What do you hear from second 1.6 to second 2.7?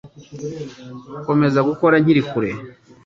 gukora nkiri kure.